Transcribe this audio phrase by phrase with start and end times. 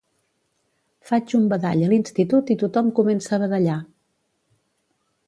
[1.09, 3.77] Faig un badall a l'institut i tothom comença a badallar.